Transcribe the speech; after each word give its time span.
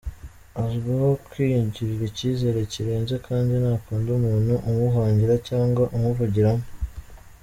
Azwiho 0.63 1.09
kwigirira 1.29 2.03
icyizere 2.09 2.59
kirenze 2.71 3.15
kandi 3.27 3.51
ntakunda 3.63 4.09
umuntu 4.19 4.53
umuvangira 4.69 5.35
cyangwa 5.47 5.83
umuvugiramo. 5.97 6.65